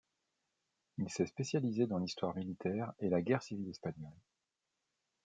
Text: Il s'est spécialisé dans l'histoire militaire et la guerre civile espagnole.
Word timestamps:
Il 0.97 1.11
s'est 1.11 1.27
spécialisé 1.27 1.85
dans 1.85 1.99
l'histoire 1.99 2.33
militaire 2.35 2.91
et 3.01 3.07
la 3.11 3.21
guerre 3.21 3.43
civile 3.43 3.69
espagnole. 3.69 4.17